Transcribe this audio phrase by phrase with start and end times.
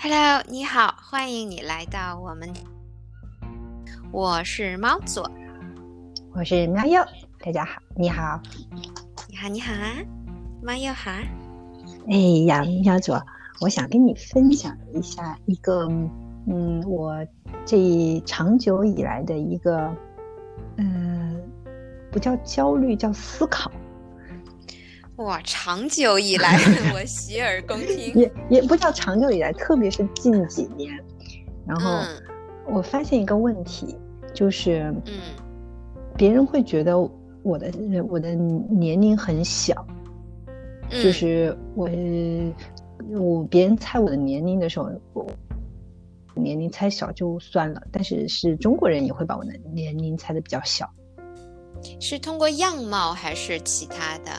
[0.00, 2.48] Hello，你好，欢迎你来到我们。
[4.12, 5.28] 我是猫左，
[6.32, 7.04] 我是喵佑，
[7.44, 8.40] 大家好，你好，
[9.28, 9.96] 你好，你好啊，
[10.62, 11.10] 猫佑好。
[12.08, 12.16] 哎
[12.46, 13.20] 呀，喵左，
[13.60, 15.88] 我想跟你分享一下一个，
[16.46, 17.16] 嗯，我
[17.66, 19.92] 这长久以来的一个，
[20.76, 21.42] 嗯，
[22.12, 23.68] 不叫焦虑，叫思考。
[25.18, 26.56] 哇，长久以来，
[26.94, 28.14] 我洗耳恭听。
[28.14, 30.96] 也也不叫长久以来，特别是近几年，
[31.66, 32.00] 然后
[32.66, 33.96] 我发现一个问题，
[34.32, 35.14] 就是，嗯，
[36.16, 36.96] 别人会觉得
[37.42, 37.72] 我的
[38.08, 39.84] 我的年龄很小，
[40.88, 41.90] 就是我
[43.10, 45.26] 我别人猜我的年龄的时候，我
[46.34, 50.88] 年龄猜小就算了，但是是中国人也会把我的年龄猜的比较小，
[52.00, 54.30] 是通过样貌还是其他的？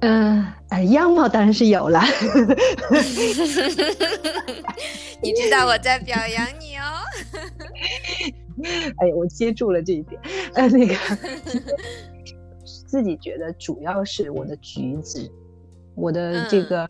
[0.00, 2.00] 嗯，哎，样貌当然是有了。
[5.20, 7.02] 你知道我在表扬你哦。
[8.98, 10.20] 哎呀，我接住了这一点。
[10.54, 10.94] 呃，那个
[12.86, 15.28] 自己觉得主要是我的举止，
[15.96, 16.88] 我的这个，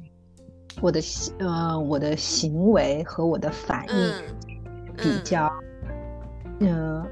[0.80, 1.00] 我的
[1.38, 4.12] 呃，我的行为和我的反应
[4.96, 5.50] 比较，
[6.60, 7.02] 嗯，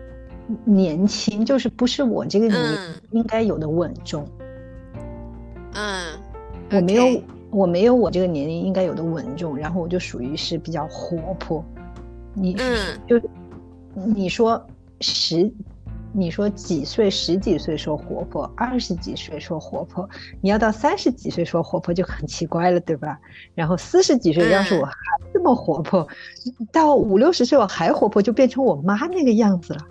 [0.65, 2.79] 年轻，就是不是我这个年
[3.13, 4.29] 应该有的稳重。
[4.39, 4.46] 嗯，
[6.71, 11.65] 我没有，我没有我这个年龄应该有的稳重，然后我就属于是比较活泼。
[12.35, 13.21] 你嗯就
[13.95, 14.65] 你说
[15.01, 15.51] 十，
[16.13, 20.09] 你说几岁十几岁说活泼，二十几岁说活泼，
[20.41, 23.19] 你要到三十几岁说活泼就很奇怪了，对吧？
[23.55, 24.93] 然后四十几岁要是我还
[25.33, 26.07] 这么活泼，
[26.73, 29.87] 到五六十岁我还活泼，就变成我妈那个样子了。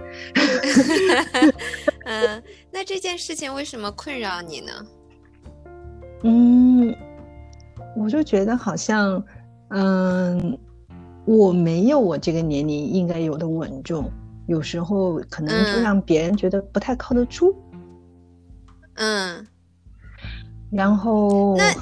[2.06, 4.72] 嗯，那这件事情为什么困扰你呢？
[6.24, 6.96] 嗯，
[7.96, 9.24] 我就觉得好像，
[9.70, 10.58] 嗯，
[11.26, 14.10] 我没有我这个年龄应该有的稳重，
[14.48, 17.56] 有时候可能就让别人觉得不太靠得住。
[18.96, 19.46] 嗯，
[20.72, 21.76] 然后那，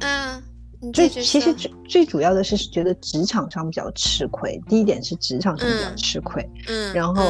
[0.00, 4.58] 嗯，最其实最最主要的是觉得职场上比较吃亏。
[4.68, 6.48] 第一点是职场上比较吃亏。
[6.68, 7.22] 嗯，然后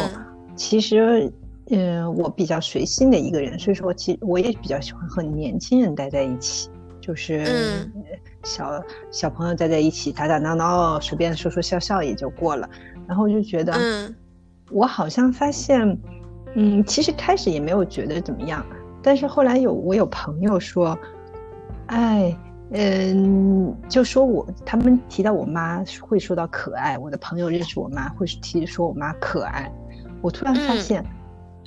[0.55, 1.33] 其实。
[1.71, 6.69] 嗯，我比较随性的一个人，所以说，其实我也比较喜欢和年轻人待在一起，
[7.01, 7.91] 就是
[8.43, 12.69] 小小朋友待在一起打打闹闹，随便说说笑笑也就过了。
[13.07, 14.13] 然后就觉得，
[14.71, 15.99] 我好像发现，
[16.55, 18.65] 嗯，其实开始也没有觉得怎么样，
[19.03, 20.99] 但是后来有我有朋友说，
[21.87, 22.37] 哎，
[22.73, 29.73] 嗯，就说我他们提到我妈会说到可爱，我的朋友认识我妈会提说我妈可爱，
[30.21, 31.03] 我突然发现。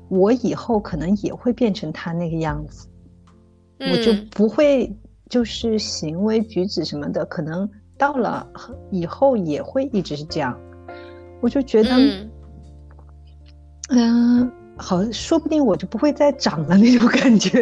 [0.10, 2.88] 我以后可能也会变成他那个样子，
[3.80, 4.96] 我就不会
[5.30, 8.48] 就是行为举止什么的，可能到了
[8.92, 10.58] 以后也会一直是这样。
[11.42, 11.90] 我就觉得，
[13.90, 17.62] 嗯，好，说不定我就不会再长了那种感觉。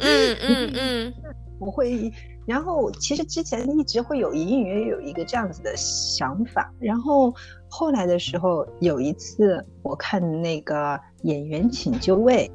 [0.00, 1.14] 嗯嗯嗯，
[1.60, 2.12] 我会。
[2.50, 7.32] 然后其实之前一直会有隐隐约约有一个这样子的想法，然后
[7.68, 12.50] 后来的时候有一次我看那个演员请就位，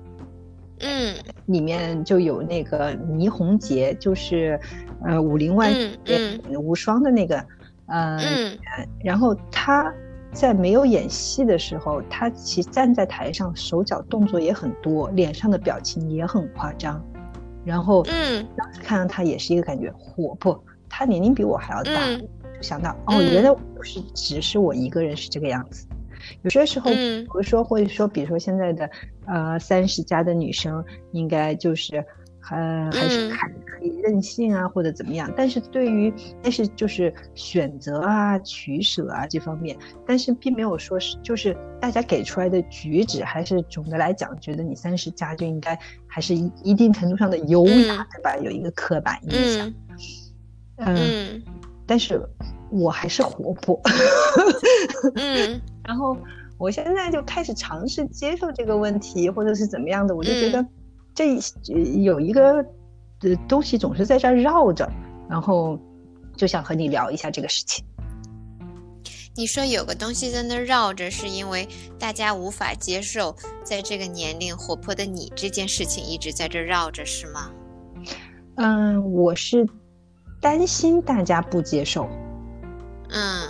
[0.81, 4.59] 嗯，里面就有那个倪虹洁，就是
[5.05, 5.71] 呃《武林外
[6.03, 6.13] 传》
[6.59, 7.41] 无双的那个，
[7.85, 8.19] 呃，
[9.01, 9.93] 然后他
[10.33, 17.01] 在没有演戏的时候，他其实站在台上手脚动作也很多，脸上的表情也很夸张。
[17.65, 25.87] 然后，嗯，当时看到他也是一个感觉活泼，他年龄比我还要大，就想到哦，原来不是只是我一个人是这个样子。
[26.43, 28.89] 有些时候，比如说或者说，比如说现在的
[29.25, 32.05] 呃三十加的女生，应该就是。
[32.51, 35.31] 呃，还是可可以任性啊，或者怎么样？
[35.35, 36.13] 但是对于，
[36.43, 39.75] 但是就是选择啊、取舍啊这方面，
[40.05, 48.37] 但是并没有说是，就是大家给出来的举止，还是总的来讲，觉得你三十加就应该还是一一定程度上的优雅，对吧？
[48.37, 49.73] 有一个刻板印象。
[50.77, 51.41] 嗯，
[51.87, 52.21] 但是
[52.69, 53.81] 我还是活泼。
[55.15, 56.15] 嗯，然后
[56.59, 60.63] 我现在就开始尝试接受这个问题，或者是怎么样的，我就觉得。
[61.15, 61.39] 这
[62.03, 62.57] 有一个
[63.21, 64.87] 呃东西总是在这儿绕着，
[65.27, 65.79] 然后
[66.35, 67.83] 就想和你聊一下这个事情。
[69.37, 71.67] 你说有个东西在那绕着，是因为
[71.97, 77.51] 大家无法接受在这个年龄活泼的你这件事情一直在这绕着，是吗？
[78.55, 79.67] 嗯，我是
[80.39, 82.07] 担心大家不接受。
[83.09, 83.49] 嗯。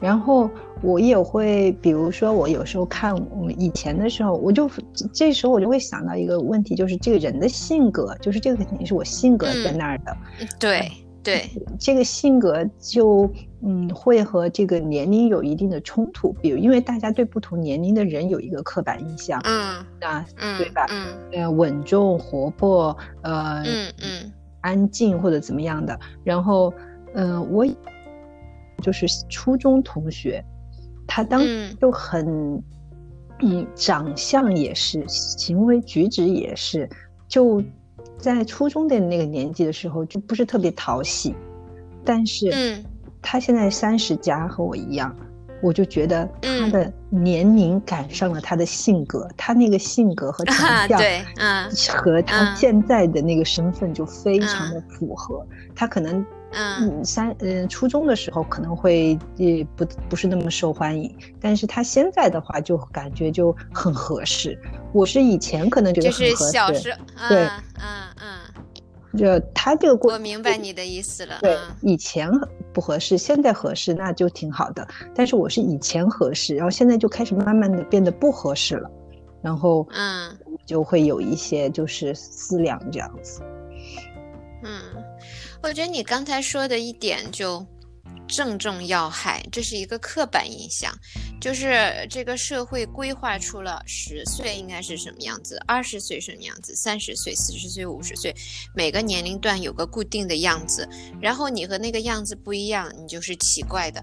[0.00, 0.48] 然后
[0.82, 4.68] 我也会，比如说我有时候看我们以前的时候，我就
[5.12, 10.16] 这时候我就会想到一个问题，就是这个人的性格，就是这个肯定是我性格在那儿的。
[10.58, 10.90] 对，
[11.22, 11.48] 对
[11.78, 13.30] 这个性格就
[13.62, 20.86] 嗯会和这个年龄有一定的冲突，比如因为大家对不同年龄的人有一个刻板印象，嗯啊，嗯，对吧？
[20.90, 24.32] 嗯呃，稳重、活泼，呃，嗯嗯
[24.62, 25.96] 安静或者怎么样的。
[26.24, 26.74] 然后，
[27.14, 27.64] 嗯、我
[28.82, 30.44] 就是初中同学，
[31.06, 31.42] 他当
[31.80, 32.62] 就很，
[33.40, 36.88] 嗯，长相也是，行为举止也是，
[37.28, 37.62] 就
[38.18, 41.34] 在初中的那个年纪的时候，就不是特别讨喜。
[42.04, 42.84] 但是，嗯
[43.20, 45.14] 他现在三十加，和我一样，
[45.62, 50.98] 我就觉得他嗯的年龄赶上了他的性格，他那个性格和长啊，相。
[50.98, 55.46] 对，嗯和他嗯现在的那个身份就非常的符合。
[55.74, 64.58] 他可能嗯嗯三嗯初中的时候可能会也不不是那么受欢迎，但是他现在的话就感觉就很合适。
[64.92, 66.94] 我是以前可能觉得就是很合适，小时，
[67.28, 67.50] 对嗯
[67.80, 68.40] 嗯
[69.12, 72.30] 嗯，就他这个过我明白你的意思了，对嗯，以前
[72.72, 74.86] 不合适，现在合适，那就挺好的。
[75.14, 78.90] 但是我是以前合适，然后现在就开始慢慢的变得不合适了，
[79.40, 83.42] 然后嗯就会有一些就是思量这样子。
[85.62, 87.64] 我觉得你刚才说的一点就
[88.26, 90.92] 正中要害，这是一个刻板印象，
[91.40, 98.34] 就是这个社会规划出了十岁应该是什么样子，二十岁什么样子，三十岁、四十岁、五十岁，
[98.74, 100.88] 每个年龄段有个固定的样子，
[101.20, 104.02] 然后你和那个样子不一样，你就是奇怪的，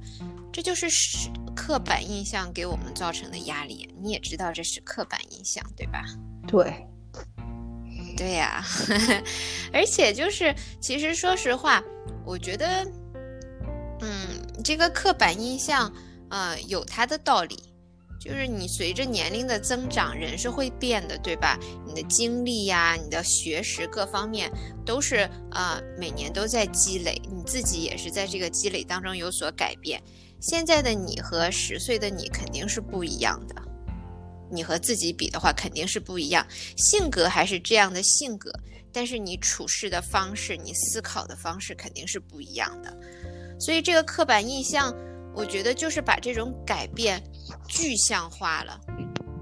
[0.54, 3.90] 这就是是刻板印象给我们造成的压力。
[4.02, 6.06] 你也知道这是刻板印象，对吧？
[6.48, 6.88] 对，
[8.20, 8.62] 对呀、
[9.72, 11.82] 而且就是，其实说实话，
[12.26, 12.86] 我觉得，
[14.02, 15.92] 嗯，这个刻板印象，
[16.30, 17.64] 呃，有它的道理。
[18.20, 21.58] 就是你随着年龄的增长，人是会变的，对吧？
[21.88, 24.52] 你的经历呀、你的学识各方面
[24.86, 25.20] 都是
[25.52, 30.04] 呃每年都在积累，你自己也是在这个积累当中有所改变。
[30.42, 33.56] 现在的你和十岁的你肯定是不一样的，
[34.52, 36.46] 你和自己比的话肯定是不一样。
[36.78, 38.52] 性格还是这样的性格，
[38.92, 42.96] 但是你处事的方式、你思考的方式肯定是不一样的。
[43.60, 44.96] 所以这个刻板印象，
[45.36, 47.22] 我觉得就是把这种改变
[47.68, 48.80] 具象化了，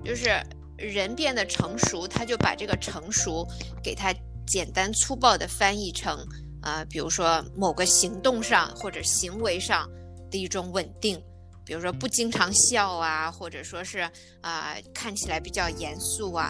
[0.03, 0.41] 就是
[0.77, 3.47] 人变得成熟，他就把这个成熟
[3.83, 4.13] 给他
[4.45, 6.25] 简单粗暴的翻译成，
[6.61, 9.89] 呃，比如说某个行动上或者行为上
[10.31, 11.21] 的一种稳定。
[11.67, 13.99] 比如说不经常笑啊，或者说是
[14.39, 16.49] 啊、呃看起来比较严肃啊，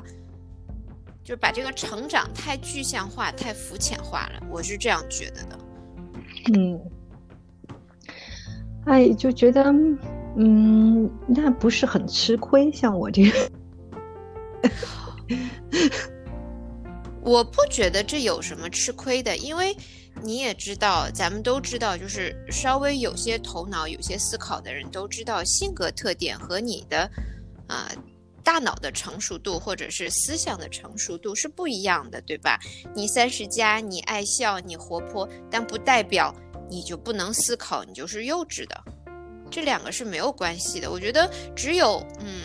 [1.24, 5.60] 就是把这个成长太具象化、太肤浅化了，我是这样觉得的。
[6.54, 6.80] 嗯，
[8.86, 9.64] 哎，就觉得，
[10.38, 12.72] 嗯，那不是很吃亏。
[12.72, 13.52] 像我这个，
[17.22, 19.76] 我不觉得这有什么吃亏的，因为
[20.24, 27.10] 你也知道，咱们都知道，就是稍微有些头脑、有些思考的人都知道，性格特点和你的
[27.68, 27.92] 啊、
[28.44, 32.60] 大脑的成熟度或者是思想的成熟度是不一样的，对吧？
[32.96, 36.34] 你三十加，你爱笑，你活泼，但不代表
[36.70, 38.84] 你就不能思考，你就是幼稚的。
[39.50, 40.92] 这两个是没有关系的。
[40.92, 42.42] 我觉得只有嗯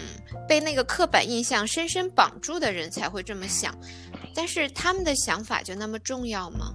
[0.48, 3.76] 被那个刻板印象深深绑住的人才会这么想。
[4.34, 6.72] 但是他们的想法就那么重要吗？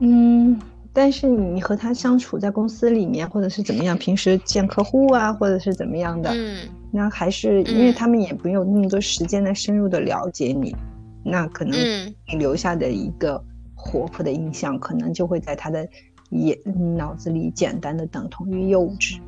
[0.00, 0.60] 嗯，
[0.92, 10.74] 但是你和他相处在公司里面，或者是怎么样，平时见客户啊，或者是怎么样的，嗯那还是因为嗯他们也没有那么多时间来深入的了解你，
[11.24, 13.42] 那可能嗯你留下的一个
[13.74, 15.88] 活泼的印象，可能就会在他的
[16.30, 16.56] 眼
[16.96, 19.18] 脑子里简单的等同于幼稚。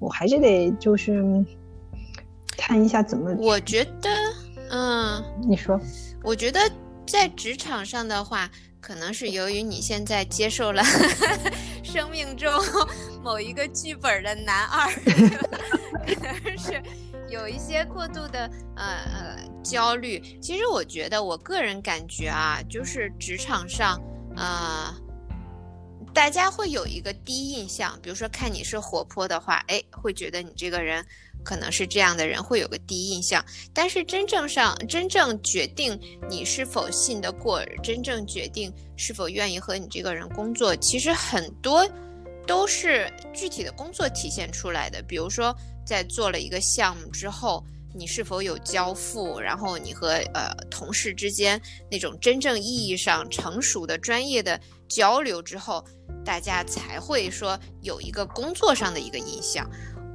[0.00, 1.44] 我还是得就是
[2.56, 4.10] 看一下怎么，我觉得，
[4.70, 5.80] 嗯，你说，
[6.24, 6.58] 我觉得
[7.06, 8.50] 在职场上的话，
[8.82, 10.82] 可能是由于你现在接受了
[11.84, 12.50] 生命中
[13.22, 14.90] 某一个剧本的男二，
[16.04, 16.82] 可能是
[17.28, 18.84] 有一些过度的呃
[19.14, 20.20] 呃焦虑。
[20.42, 24.02] 其实我觉得，我个人感觉啊，就是职场上
[24.36, 24.94] 啊。
[26.14, 31.04] 大家会有一个第一印象，比如说看你是活泼的话，哎，会觉得你这个人
[31.42, 33.44] 可能是这样的人，会有个第一印象。
[33.72, 41.88] 但是真正上，真正决定你是否信得过，真正决定是否愿意和你这个人工作，其实很多
[42.46, 45.02] 都是具体的工作体现出来的。
[45.02, 47.64] 比如说，在做了一个项目之后，
[47.94, 54.58] 你是否有交付，然后你和呃同事之间那种真正意义上成熟的专业的
[54.88, 55.84] 交流之后，
[56.24, 59.68] 大家才会说有一个工作上的一个印象。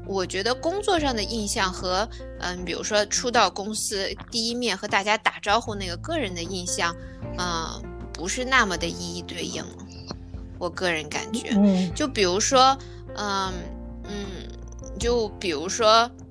[0.07, 2.07] 我觉得工作上的印象和
[2.39, 6.95] 嗯，比如说初到公司第一面和大家打招呼那个个人的印象，
[7.37, 9.63] 嗯，不是那么的一一对应。
[10.59, 12.75] 我个人感觉，嗯，就比如说，
[13.15, 13.53] 嗯
[14.05, 14.47] 嗯，
[14.97, 16.26] 就比如说，嗯，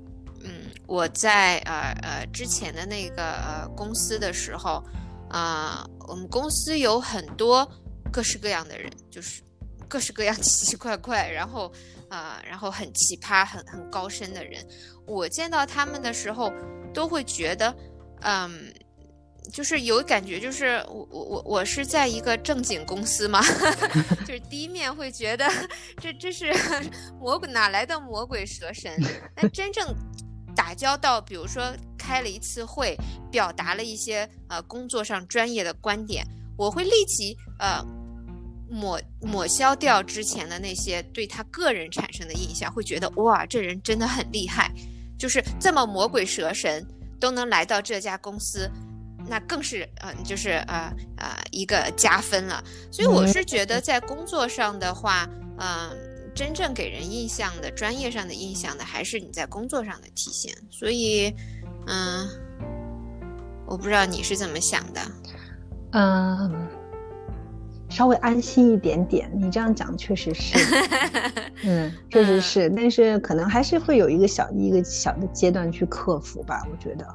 [0.87, 4.83] 我在呃呃之前的那个呃公司的时候，
[5.31, 7.69] 啊，我们公司有很多
[8.13, 9.43] 各式各样的人，就是
[9.89, 11.73] 各式各样 奇奇怪怪，然后
[12.09, 14.65] 啊，然后很奇葩、很很高深的人，
[15.07, 16.53] 我见到他们的时候，
[16.95, 17.75] 都会觉得，
[18.23, 18.73] 嗯。
[19.53, 23.41] 就是有感觉，就是我我我我是在一个正经公司嘛，
[24.27, 25.49] 就是第一面会觉得
[26.03, 26.53] 这这是
[27.21, 29.01] 魔鬼哪来的魔鬼蛇神？
[29.37, 29.95] 但真正
[30.57, 31.63] 打交道，比如说
[31.97, 32.97] 开了一次会，
[33.31, 37.85] 表达了一些呃工作上专业的观点，我会立即呃
[38.69, 44.73] 抹抹消掉之前的那些对他个人产生的印象，会觉得哇，这人真的很厉害，
[45.19, 46.85] 就是这么魔鬼蛇神
[47.21, 48.69] 都能来到这家公司。
[49.29, 52.63] 那更是呃，就是呃呃一个加分了。
[52.93, 55.91] 所以我是觉得，在工作上的话，嗯，
[56.37, 60.55] 真正给人印象的、专业上的印象的，还是你在工作上的体现。
[60.71, 61.35] 所以，
[61.87, 62.29] 嗯，
[63.67, 65.01] 我不知道你是怎么想的。
[65.93, 66.69] 嗯，
[67.89, 69.31] 稍微安心一点点。
[69.35, 70.59] 你这样讲确实是，
[71.65, 72.69] 嗯，确实是。
[72.77, 77.07] 但是可能还是会有一个小一个小的阶段去克服吧，我觉得。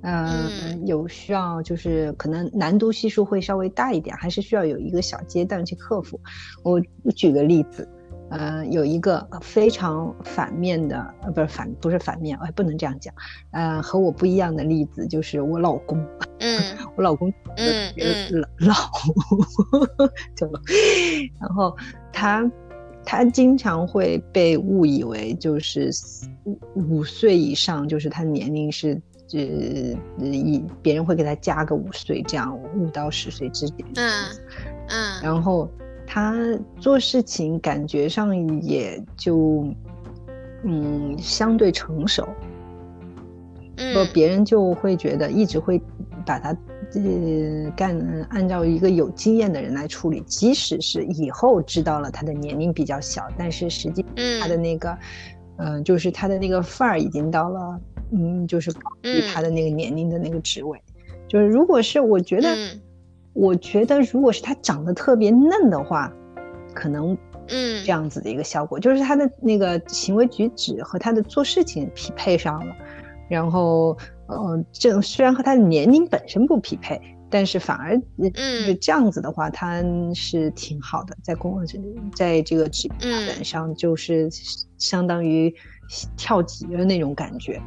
[0.00, 6.18] 嗯，有需要就是可能难度系数会稍微大一点，还是需要有一个小阶段去克服。
[6.62, 6.80] 我
[7.14, 7.86] 举个例子，
[8.30, 13.12] 呃，有一个非常反面的，呃，不是反，不是反面，哎，不能这样讲，
[13.52, 16.04] 呃，和我不一样的例子就是我老公，
[16.40, 16.60] 嗯，
[16.96, 18.74] 我老公，嗯嗯，老，
[20.36, 20.60] 就老，
[21.40, 21.76] 然后
[22.12, 22.50] 他
[23.04, 25.90] 他经常会被误以为就是
[26.44, 29.00] 五五岁以上，就是他年龄是。
[29.30, 29.40] 这
[30.18, 33.86] 一别人会给他加个五岁，这样五到十岁之间。
[33.96, 34.24] 嗯
[34.88, 35.22] 嗯。
[35.22, 35.70] 然后
[36.08, 36.34] 他
[36.80, 39.68] 做事情感觉上也就
[40.64, 42.26] 嗯相对成熟。
[43.76, 44.08] 嗯。
[44.14, 45.80] 别人就会觉得一直会
[46.24, 46.56] 把他
[46.94, 47.94] 呃干
[48.30, 54.02] 按照一个有经验的人来处理，即使是以后知道了他的年龄比较小，但是实际
[54.40, 54.98] 他的那个
[55.58, 57.78] 嗯就是他的那个范儿已经到了。
[58.10, 60.80] 嗯，就是高于他的那个年龄的那个职位，
[61.28, 62.56] 就是如果是我觉得，
[63.38, 66.12] 我觉得如果是他长得特别嫩的话，
[66.74, 67.16] 可能
[67.48, 67.84] 嗯。
[67.84, 72.76] 这样子的一个效果，就是他的那个行为举止和他的做事情匹配上了，
[73.30, 78.76] 然后呃，这虽然和他的年龄本身不匹配，但是反而嗯。
[78.80, 79.82] 这样子的话，他
[80.14, 81.64] 是挺好的，在工
[82.16, 84.28] 在这个职业发展上就是
[84.78, 85.54] 相当于
[86.16, 87.62] 跳级的那种感觉。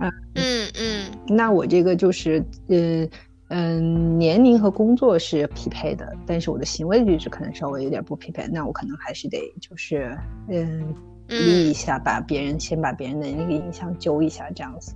[0.00, 3.08] 嗯嗯嗯，那我这个就是，嗯
[3.48, 10.16] 嗯，年龄和工作是匹配的，但是我的行为举止可能稍微有点不匹配，那我可能还是得就是，
[10.48, 10.94] 嗯，
[11.28, 14.92] 立一下，把别人先把别人的那个印象揪一下，这样子，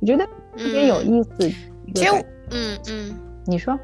[0.00, 0.24] 我觉得
[0.56, 1.50] 特别有意思。
[1.94, 3.14] 其实，嗯嗯，
[3.46, 3.78] 你说，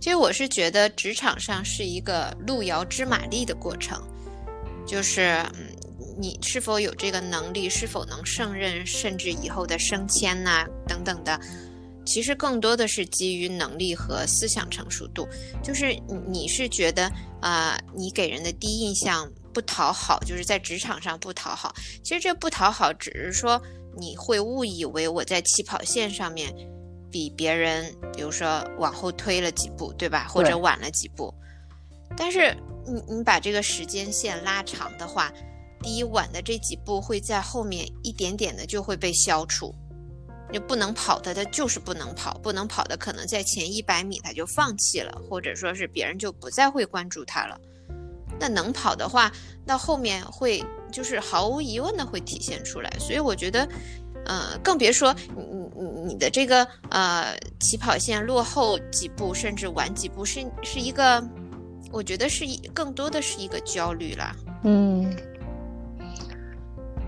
[0.00, 4.02] 其实我是觉得职场上是一个路遥知马力的过程，
[4.86, 5.66] 就是嗯。
[6.16, 7.68] 你是否有这个能力？
[7.68, 8.86] 是否能胜任？
[8.86, 11.36] 甚至以后的升迁呐，等等的，
[12.04, 15.26] 其实更多的是基于能力和思想成熟度。
[15.62, 15.94] 就是
[16.28, 21.74] 你是觉得啊，你给人的第一印象不讨好，就是在职场上不讨好。
[22.02, 23.60] 其实这不讨好，只是说
[23.96, 26.54] 你会误以为我在起跑线上面
[27.10, 30.26] 比别人，比如说往后推了几步，对吧？
[30.28, 31.32] 或者晚了几步。
[32.16, 32.56] 但是
[32.86, 35.32] 你你把这个时间线拉长的话。
[35.82, 39.74] 第一晚的这几步会在后面一点点的就会被消除，
[40.54, 47.60] 你不能跑的他就是不能跑，不能跑的可能在前一百米他就放弃了，或者说是别人就不再会关注他了。
[48.38, 49.32] 那能跑的话，
[49.66, 52.88] 那后面会就是毫无疑问的会体现出来。
[53.00, 53.68] 所以我觉得，
[54.26, 55.42] 呃，更别说你
[55.74, 61.20] 你你的这个呃起跑线落后几步，甚至晚几步，是是一个，
[61.90, 64.36] 我觉得是一更多的是一个焦虑了。
[64.62, 65.12] 嗯。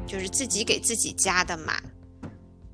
[0.04, 1.80] 就是自己给自己加的码，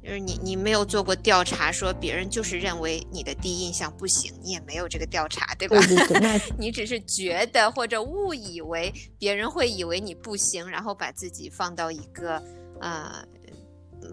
[0.03, 5.77] 就是你你没有做过调查，说别人就是认为你的第一印象不行，你也没有这个调查，对吧？
[6.59, 12.43] 你只是觉得或者误以为别人会以为你不行，然后把自己放到一个
[12.81, 13.25] 呃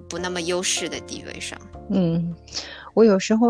[0.08, 1.60] 不那么优势的地位上。
[1.90, 2.36] 嗯，
[2.94, 3.48] 我有时候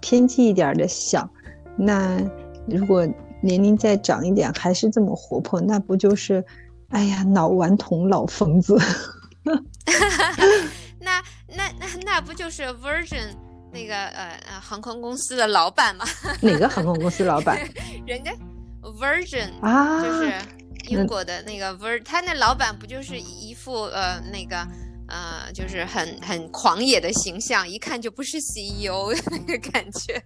[0.00, 1.30] 偏激一点的想，
[1.76, 2.20] 那
[2.66, 3.06] 如果
[3.42, 6.44] 年龄再长一点还是这么活泼，那不就是？
[6.88, 8.76] 哎呀，老顽童，老疯子。
[11.56, 13.34] 那那那那不就是 Virgin
[13.72, 16.04] 那个呃呃航空公司的老板吗？
[16.42, 17.58] 哪个航空公司老板？
[18.06, 18.32] 人家
[18.82, 20.32] Virgin 啊，就是
[20.88, 24.56] 英国的那个 Virgin，他那老板不就是一副呃那个
[25.08, 30.20] 呃就是很很狂野的形象，一看就不是 CEO 那个感觉，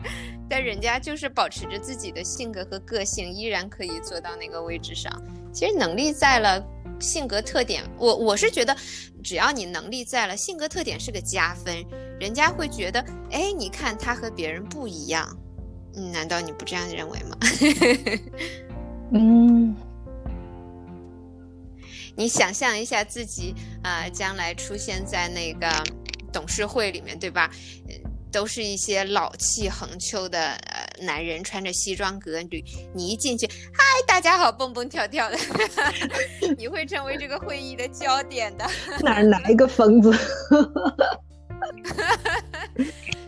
[0.48, 5.12] 但人家就是保持着自己的性格和个性，依然可以做到那个位置上。
[5.52, 6.64] 其实能力在了，
[7.00, 8.76] 性格特点，我我是觉得，
[9.22, 11.84] 只要你能力在了，性格特点是个加分，
[12.18, 15.28] 人家会觉得，哎，你看他和别人不一样，
[15.96, 17.36] 嗯，难道你不这样认为吗？
[19.12, 19.76] 嗯，
[22.16, 25.68] 你想象一下自己啊，将来出现在那个
[26.32, 27.50] 董事会里面，对吧？
[28.34, 32.60] 都是一些老气横秋的呃男人，穿着西装革履。
[32.92, 35.38] 你一进去，嗨，大家好，蹦蹦跳跳的，
[36.58, 38.68] 你会成为这个会议的焦点的。
[39.00, 40.12] 哪来一个疯子？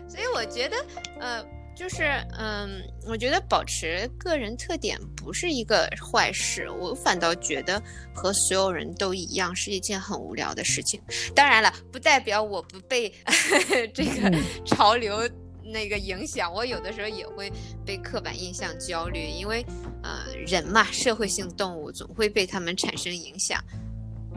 [0.08, 0.76] 所以我觉得，
[1.20, 1.55] 呃。
[1.76, 2.04] 就是，
[2.38, 7.80] 嗯，我觉得保持个人特点不是一个坏事，我反倒觉得
[8.14, 10.98] 和所有人都一样是一件很无聊的事情。
[11.34, 13.12] 当然了，不代表我不被
[13.92, 15.20] 这个 潮流
[15.62, 17.52] 那个影响，我有的时候也会
[17.84, 19.64] 被刻板印象焦虑，因为，
[20.02, 23.62] 呃，人嘛，社会性动物总会被他们产生影响。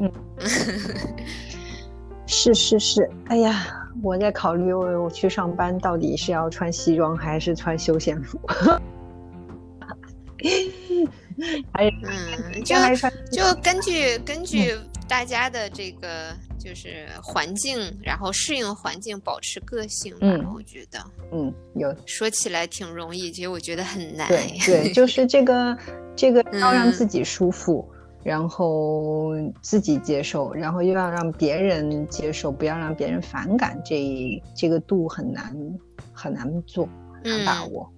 [0.02, 0.12] 嗯，
[2.30, 3.76] 是是是，哎呀。
[4.02, 8.40] 我在考虑，我我去上班到底是要穿西装还是穿休闲服？
[11.78, 12.78] 嗯，就
[13.30, 14.74] 就根据根据
[15.06, 20.28] 大家的这个就是环境，然后适应环境，保持个性吧。
[20.56, 20.98] 我觉得，
[21.34, 24.30] 嗯，有说起来挺容易，其实我觉得很难。
[24.30, 25.78] 对对，就是这个
[26.16, 27.86] 这个 要让自己舒服。
[28.22, 35.56] 然后自己接受，然后又要让别人接受，不要让别人反感，这这个度很难
[36.12, 36.88] 很难做，
[37.24, 37.90] 很难把握。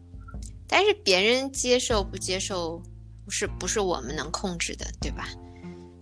[0.68, 2.80] 但是别人接受不接受，
[3.26, 5.28] 不是不是我们能控制的，对吧？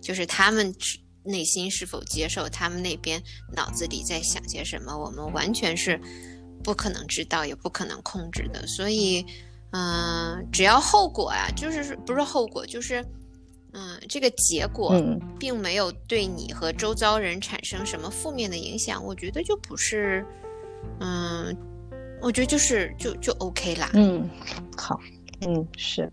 [0.02, 0.74] 就是他们
[1.24, 3.22] 内心是否接受，他们那边
[3.56, 5.98] 脑子里在想些什么，我们完全是
[6.62, 8.66] 不可能知道，也不可能控制的。
[8.66, 9.24] 所以，
[9.72, 13.02] 嗯，只要后果啊，就是不是后果，就是。
[13.72, 14.92] 嗯，这个结果
[15.38, 20.24] 并没有对你和周遭人产生什么负面的影响，我觉得就不是，
[20.98, 21.56] 嗯，
[22.20, 23.90] 我觉得就是就就 OK 啦。
[23.94, 24.28] 嗯，
[24.76, 24.98] 好，
[25.46, 26.10] 嗯是，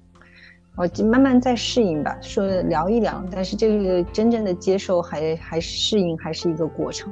[0.76, 2.17] 我慢慢再适应吧。
[2.22, 7.12] 说聊一聊，但是这个真正的接受还还适应还是一个过程。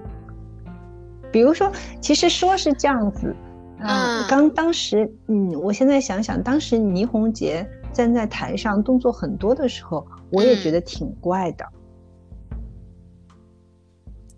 [1.32, 3.36] 比如说，其实说是这样子，
[3.80, 10.06] 嗯，刚当时，嗯，我现在想想，当时倪虹洁站在台上动作很多的时候。
[10.32, 11.66] 我也觉得挺怪的，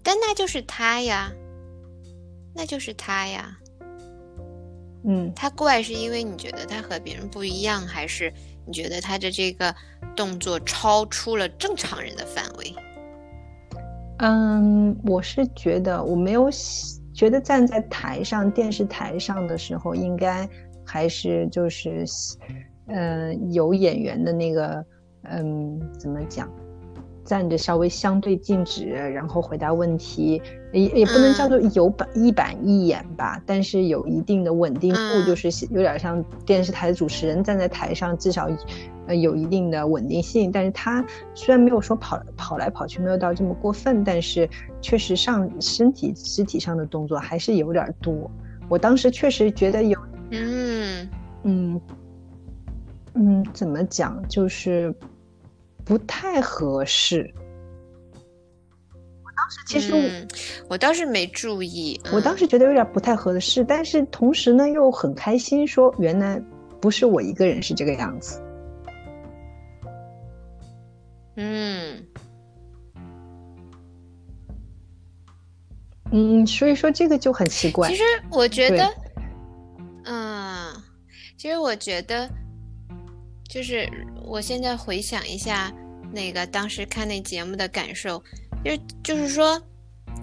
[0.04, 1.32] 但那就是他呀，
[2.54, 3.58] 那就是他呀。
[5.06, 8.32] 嗯，他怪是因为你觉得他和别人不一样，还是
[8.65, 9.74] 你觉得他的这个
[10.15, 12.76] 动作超出了正常人的范围？
[14.20, 16.50] 嗯，我是觉得我没有
[17.13, 20.48] 觉得站在台上电视台上的时候，应该
[20.86, 22.06] 还是就是，
[22.88, 24.86] 嗯，有演员的那个。
[25.30, 26.50] 嗯，怎么讲？
[27.26, 38.50] 站着稍微相对静止，然后回答问题，也也不能叫做有板一板一眼吧，但是有一定的稳定度，就是有点像电视台的主持人站在台上，至少
[39.08, 40.50] 呃有一定的稳定性。
[40.50, 48.32] 但是他虽然没有说跑跑来跑去，没有到这么过分，但是确实上身体肢体上的动作还是有点多。
[48.69, 50.00] 我当时确实觉得有，
[53.18, 54.94] 嗯，怎么讲就是。
[55.88, 57.34] 不太合适。
[59.24, 60.28] 我当时其实
[60.68, 66.44] 我倒是没注意，我当时觉得有点不太合适，但是同时呢又很开心，说原来
[66.82, 68.44] 不是我一个人是这个样子。
[71.38, 72.06] 嗯
[76.12, 77.88] 嗯，所以说这个就很奇怪。
[77.88, 78.94] 其实我觉得，
[80.04, 80.74] 嗯，
[81.38, 82.30] 其实我觉得。
[83.50, 83.90] 就是
[84.24, 85.74] 我现在回想一下，
[86.12, 88.22] 那个当时看那节目的感受，
[88.64, 89.62] 就是就是说，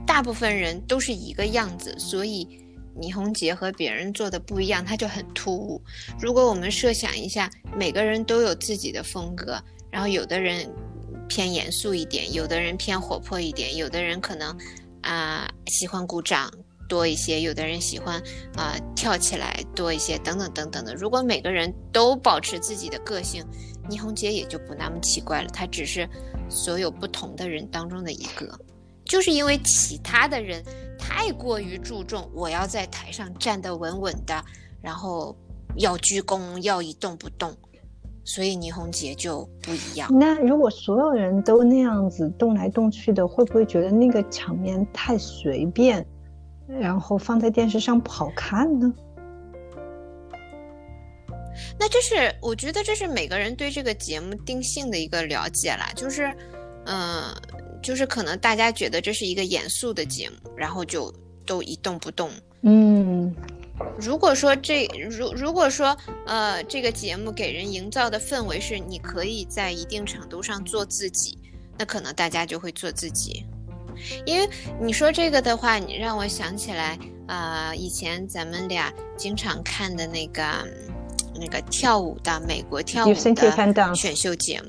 [0.07, 2.47] 大部分人都是一个样子，所以
[2.95, 5.83] 倪虹洁和别人做的不一样，他就很突兀。
[6.21, 9.61] 如果我们设想一下，每个人都有自己的风格，
[9.91, 10.71] 然后有的人
[11.29, 14.57] 偏严肃一点，有的人偏活泼一点，有的人可能
[15.01, 16.53] 啊喜欢鼓掌。
[16.95, 18.23] 多一些，有的人喜欢
[18.57, 20.95] 啊跳起来多一些，等等等等的。
[20.95, 23.45] 如果每个人都保持自己的个性，
[23.89, 25.49] 倪虹洁也就不那么奇怪了。
[25.49, 26.09] 她只是
[26.49, 28.57] 所有不同的人当中的一个，
[29.05, 30.63] 就是因为其他的人
[30.97, 34.45] 太过于注重我要在台上站得稳稳的，
[34.81, 35.37] 然后
[35.75, 37.53] 要鞠躬，要一动不动，
[38.23, 40.09] 所以倪虹洁就不一样。
[40.17, 46.07] 那如果所有人都那样子动来动去的，会不会觉得那个场面太随便，
[46.66, 48.92] 然后放在电视上不好看呢？
[51.79, 56.33] 那这是我觉得这是每个人对这个节目定性的一个了解啦，就是，
[56.87, 57.35] 嗯，
[57.83, 61.12] 就是可能大家觉得这是一个严肃的节目，然后就
[61.46, 62.31] 都一动不动。
[62.62, 63.35] 嗯。
[63.98, 65.96] 如果说这如如果说
[66.27, 71.37] 呃这个节目给人营造的氛围是你可以在一定程度上做自己，
[71.77, 73.44] 那可能大家就会做自己。
[74.25, 74.49] 因为
[74.81, 80.43] 你说这个的话，你让我想起来呃以前咱们俩经常看的那个
[81.35, 84.69] 那个跳舞的美国跳舞的选秀节目。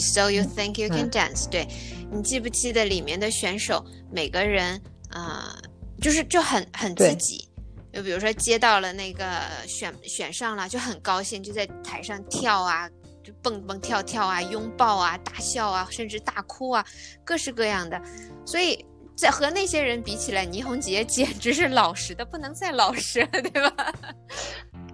[0.00, 1.48] So you think you can dance？
[1.48, 1.68] 对
[2.10, 5.58] 你记不记得里面的选手每个人啊
[6.00, 7.48] 就是就很很自己。
[7.92, 9.24] 就比如说接到了那个
[9.66, 12.86] 选选上了，就很高兴，就在台上跳啊，
[13.26, 16.86] 就蹦蹦跳跳啊，拥抱啊，大笑啊，甚至大哭啊，
[17.24, 18.00] 各式各样的。
[18.44, 18.86] 所以
[19.16, 23.92] 在和那些人比起来，倪虹洁 简直是老实的不能再老实了，对吧？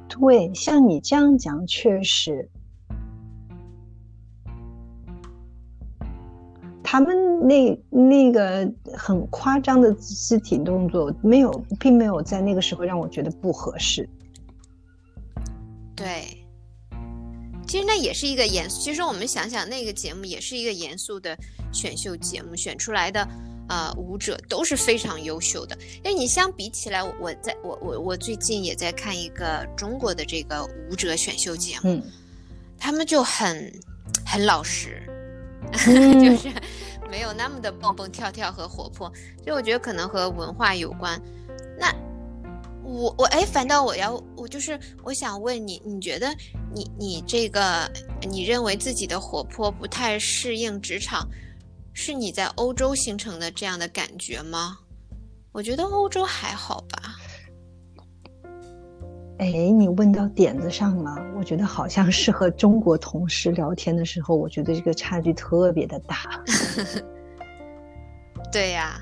[0.09, 2.49] 对，像你这样讲，确实。
[6.83, 14.09] 他们那那个很夸张的肢体动作，没有，并没有在那个时候让我觉得不合适。
[15.95, 16.41] 对，
[17.66, 18.81] 其实那也是一个严肃。
[18.81, 21.37] 其实我们想想，那个节目也是一个严肃的
[21.72, 23.27] 选秀节目，选出来的
[23.68, 25.77] 呃舞者都是非常优秀的。
[26.03, 32.03] 那你相比起来，我在我我我最近也在看一个中国的这个舞者选秀节目，
[32.79, 33.72] 他们就很
[34.27, 35.03] 很老实，
[35.72, 36.53] 就是。
[37.11, 39.07] 没有那么的蹦蹦跳跳和活泼，
[39.44, 41.20] 所以我觉得可能和文化有关。
[41.79, 41.94] 那
[42.83, 46.35] 我我哎，反倒我要我就是我想问你，你觉得
[46.75, 47.91] 你你这个
[48.29, 51.29] 你认为自己的活泼不太适应职场，
[51.93, 54.79] 是你在欧洲形成的这样的感觉吗？
[55.53, 57.17] 我觉得欧洲还好吧。
[59.39, 61.17] 哎，你问到点子上了。
[61.37, 66.43] 我觉得好像是和中国同事聊天的时候，我觉得这个差距特别的大。
[68.53, 69.01] 对呀，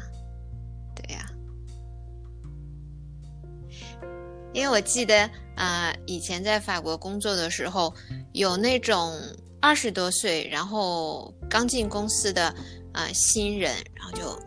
[0.94, 1.26] 对呀，
[4.54, 5.28] 因为我记得
[5.60, 7.94] 啊，以前在法国工作的时候，
[8.32, 9.14] 有那种
[9.60, 12.54] 二十多岁，然后刚进公司的
[12.92, 14.40] 啊新人，然后就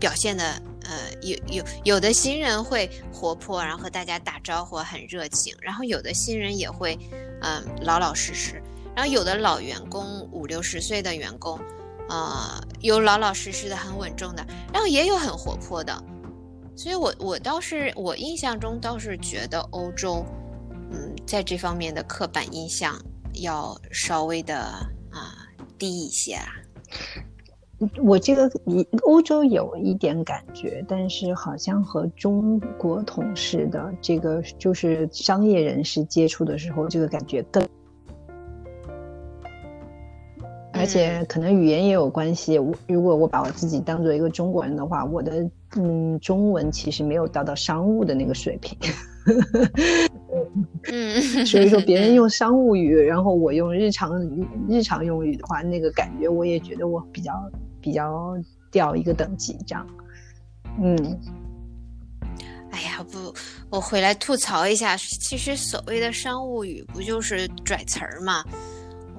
[0.00, 0.42] 表现的。
[0.88, 6.96] 呃，有有有的新人会活泼，然后和大家打招呼，很热情；然后有的新人也会，
[7.42, 8.54] 嗯，老老实实；
[8.94, 11.58] 然后有的老员工，五六十岁的员工，
[12.08, 15.92] 呃，有老老实实的，很稳重的，然后也有很活泼的。
[16.76, 20.24] 所以，我我倒是我印象中倒是觉得欧洲，
[21.26, 22.94] 在这方面的刻板印象
[23.42, 24.56] 要稍微的
[25.10, 26.46] 啊低一些啊。
[28.02, 37.62] 我这个你欧洲有一点感觉，但是好像和中国同事的这个就是商业人士接触的时候，这个感觉更，
[40.72, 42.58] 而且可能语言也有关系。
[42.58, 48.78] 我如果我把我自己当做一个中国人的话，我的嗯中文其实没有达到商务的那个水平。
[50.92, 54.20] 嗯， 所以说别人用 商务语，然后我用日常
[54.68, 57.32] 日常用语的话，那个感觉我也觉得我比较。
[57.78, 58.34] 比较
[58.72, 59.86] 掉一个等级，这样，
[60.82, 60.96] 嗯，
[62.72, 63.32] 哎呀，不，
[63.70, 68.44] 我回来吐槽一下，其实所谓的商务语不就是拽词儿吗？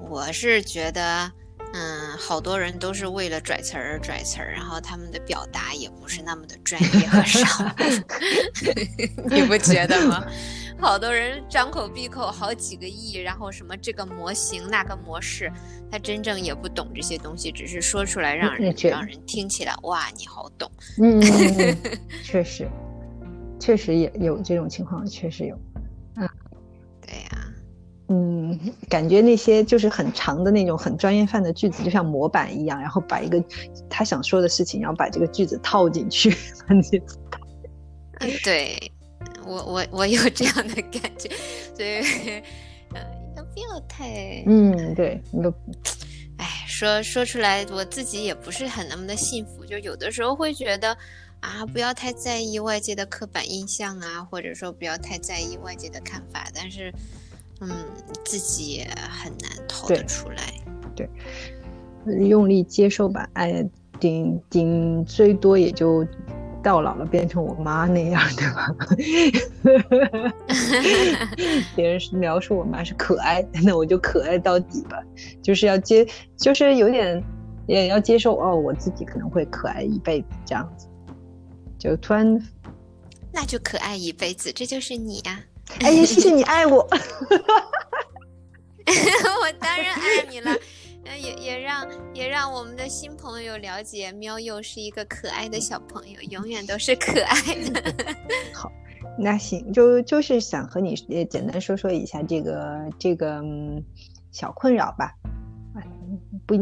[0.06, 1.32] 我是觉得，
[1.74, 10.24] 嗯，好多人都是为了拽词儿拽词儿，然后他们的表达也不是那么的专业和商务 你不觉得吗？
[10.80, 15.52] 好多人张口闭口好几个亿，然后什么这个模型那个模式，
[15.90, 20.70] 他真正也不懂这些东西，只是说出来让人让人听起来哇，你好懂。
[21.02, 21.20] 嗯，
[22.22, 22.68] 确实，
[23.58, 25.58] 确实也有这种情况，确实有。
[28.08, 33.42] 嗯，感觉那些就是很长的那种很专业范的句子，就像模板一样，然后把一个
[33.88, 36.34] 他想说的事情，然后把这个句子套进去，
[36.68, 36.82] 嗯，
[38.42, 38.92] 对。
[39.46, 41.30] 我我我有这样的感觉，
[41.74, 42.42] 所以，
[42.92, 43.00] 呃，
[43.34, 44.44] 要不要太……
[44.46, 45.50] 嗯，对，都，
[46.36, 50.94] 哎，说说出来，我自己也不是很那么的幸福，就有的时候会觉得，
[51.40, 56.92] 啊，不要太在意外界的刻板印象啊，或者说不要太在意外界的看法，但是，
[57.60, 57.70] 嗯，
[58.24, 60.54] 自己也很难逃得出来，
[60.94, 61.08] 对，
[62.26, 63.68] 用力接受吧，哎，
[63.98, 66.06] 顶顶最多也就。
[66.60, 68.66] 到老了变成我妈那样，对吧？
[71.76, 75.00] 别人描述我妈是可爱，那我就可爱到底吧。
[75.40, 76.04] 就是要接，
[76.36, 77.22] 就是有点
[77.68, 80.88] 也要接受哦，我自己可能会可爱一辈子这样子。
[81.78, 82.26] 就突然，
[83.32, 85.40] 那就可爱一辈子，这就是你呀！
[85.84, 86.78] 哎呀，谢谢你爱我，
[89.42, 90.50] 我当然爱你了。
[91.18, 97.94] 也也让也让我们的新朋友了解，喵又是一个可爱的小朋友，永远都是可爱的。
[98.52, 98.70] 好，
[99.18, 103.42] 那行，就就是想和你也简单说说一下这个这个
[104.32, 105.14] 小困扰吧。
[106.46, 106.54] 不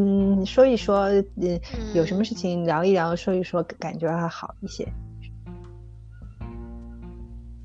[0.45, 1.09] 说一说，
[1.41, 1.61] 嗯，
[1.95, 4.87] 有什么事情聊一聊，说一说，感觉还好一些。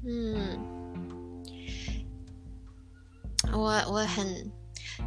[0.03, 0.57] 嗯，
[3.51, 4.49] 我我很。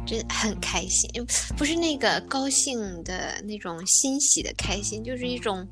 [0.05, 1.09] 真很开心，
[1.57, 5.65] 不是那个高兴的那种欣喜的开心，就是一种，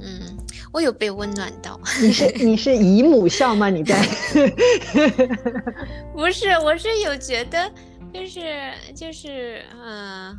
[0.00, 0.36] 嗯，
[0.72, 1.80] 我有被温暖到。
[2.02, 3.70] 你是你是姨母笑吗？
[3.70, 3.96] 你在？
[6.12, 7.70] 不是，我是有觉得，
[8.12, 10.36] 就是就是，嗯，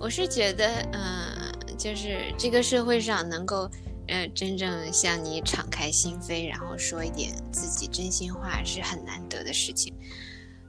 [0.00, 3.68] 我是觉得，嗯，就是这个社会上能够，
[4.06, 9.92] 呃，真正向你敞开心扉，然后说一点自己真心话，是很难得的事情，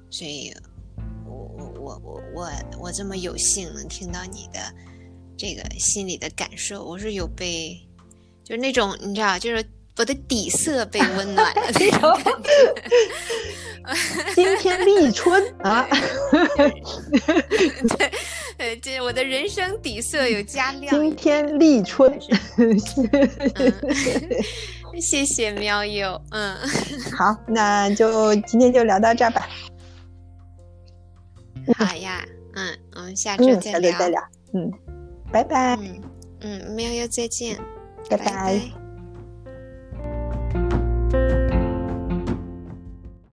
[0.09, 0.53] 所以。
[1.29, 4.59] 我我我我我我这么有幸能听到你的
[5.37, 7.77] 这个心里的感受，我是有被，
[8.45, 9.63] 就是那种你知道，就是
[9.97, 12.49] 我的底色被温暖了那种感觉。
[14.33, 15.85] 今天立春啊，
[17.97, 18.11] 对，
[18.57, 20.89] 呃，这我的人生底色有加亮。
[20.89, 22.17] 今天立春，
[25.01, 26.55] 谢谢喵友，嗯，
[27.17, 29.47] 好，那就今天就聊到这儿吧。
[31.75, 33.97] 好呀，嗯，我们下周再聊。
[33.99, 34.21] 再聊，
[34.53, 34.71] 嗯，
[35.31, 35.75] 拜拜。
[35.75, 36.01] 嗯
[36.41, 37.57] 嗯，喵喵再见，
[38.09, 38.86] 拜拜。